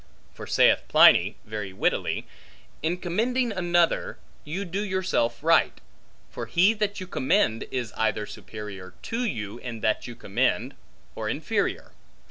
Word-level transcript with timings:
For 0.33 0.47
saith 0.47 0.81
Pliny, 0.87 1.35
very 1.45 1.71
wittily, 1.73 2.25
In 2.81 2.97
commending 2.97 3.51
another, 3.51 4.17
you 4.43 4.65
do 4.65 4.81
yourself 4.83 5.43
right; 5.43 5.79
for 6.31 6.47
he 6.47 6.73
that 6.73 6.99
you 6.99 7.05
commend, 7.05 7.65
is 7.69 7.93
either 7.95 8.25
superior 8.25 8.95
to 9.03 9.23
you 9.23 9.59
in 9.59 9.81
that 9.81 10.07
you 10.07 10.15
commend, 10.15 10.73
or 11.13 11.29
inferior. 11.29 11.91